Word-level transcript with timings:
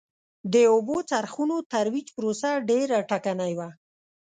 د 0.53 0.55
اوبو 0.73 0.97
څرخونو 1.09 1.57
ترویج 1.73 2.07
پروسه 2.17 2.49
ډېره 2.69 2.97
ټکنۍ 3.09 3.53
وه 3.59 3.69